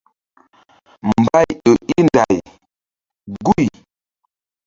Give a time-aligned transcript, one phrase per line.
[1.19, 2.35] Mbay ƴo í nday
[3.45, 3.65] guy.